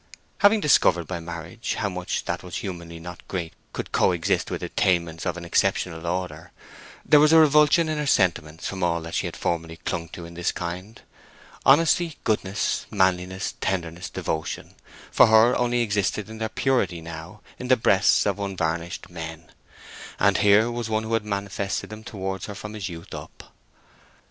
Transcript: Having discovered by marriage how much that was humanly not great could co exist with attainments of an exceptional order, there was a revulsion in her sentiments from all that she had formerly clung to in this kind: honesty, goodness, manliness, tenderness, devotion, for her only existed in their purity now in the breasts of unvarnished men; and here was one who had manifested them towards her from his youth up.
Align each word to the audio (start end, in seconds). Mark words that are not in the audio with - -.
Having 0.39 0.61
discovered 0.61 1.05
by 1.05 1.19
marriage 1.19 1.75
how 1.75 1.87
much 1.87 2.25
that 2.25 2.41
was 2.41 2.55
humanly 2.55 2.99
not 2.99 3.21
great 3.27 3.53
could 3.71 3.91
co 3.91 4.13
exist 4.13 4.49
with 4.49 4.63
attainments 4.63 5.27
of 5.27 5.37
an 5.37 5.45
exceptional 5.45 6.07
order, 6.07 6.51
there 7.05 7.19
was 7.19 7.31
a 7.31 7.37
revulsion 7.37 7.87
in 7.87 7.99
her 7.99 8.07
sentiments 8.07 8.67
from 8.67 8.81
all 8.81 8.99
that 9.03 9.13
she 9.13 9.27
had 9.27 9.37
formerly 9.37 9.77
clung 9.77 10.09
to 10.09 10.25
in 10.25 10.33
this 10.33 10.51
kind: 10.51 11.03
honesty, 11.67 12.17
goodness, 12.23 12.87
manliness, 12.89 13.53
tenderness, 13.61 14.09
devotion, 14.09 14.73
for 15.11 15.27
her 15.27 15.55
only 15.55 15.81
existed 15.83 16.31
in 16.31 16.39
their 16.39 16.49
purity 16.49 16.99
now 16.99 17.41
in 17.59 17.67
the 17.67 17.77
breasts 17.77 18.25
of 18.25 18.39
unvarnished 18.39 19.07
men; 19.11 19.51
and 20.19 20.39
here 20.39 20.71
was 20.71 20.89
one 20.89 21.03
who 21.03 21.13
had 21.13 21.23
manifested 21.25 21.91
them 21.91 22.03
towards 22.03 22.47
her 22.47 22.55
from 22.55 22.73
his 22.73 22.89
youth 22.89 23.13
up. 23.13 23.53